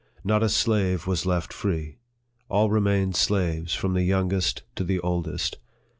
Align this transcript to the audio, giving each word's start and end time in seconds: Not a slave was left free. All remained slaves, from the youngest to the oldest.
Not 0.23 0.41
a 0.41 0.49
slave 0.49 1.05
was 1.05 1.27
left 1.27 1.53
free. 1.53 1.99
All 2.49 2.71
remained 2.71 3.15
slaves, 3.15 3.75
from 3.75 3.93
the 3.93 4.01
youngest 4.01 4.63
to 4.77 4.83
the 4.83 4.99
oldest. 4.99 5.59